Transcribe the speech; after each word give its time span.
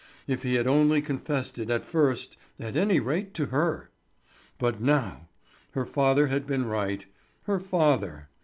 If 0.25 0.41
he 0.41 0.55
had 0.55 0.65
only 0.65 0.99
confessed 1.03 1.59
it 1.59 1.69
at 1.69 1.85
first, 1.85 2.35
at 2.59 2.75
any 2.75 2.99
rate 2.99 3.35
to 3.35 3.45
her! 3.45 3.91
But 4.57 4.81
now! 4.81 5.27
Her 5.73 5.85
father 5.85 6.25
had 6.25 6.47
been 6.47 6.65
right. 6.65 7.05
Her 7.43 7.59
father! 7.59 8.27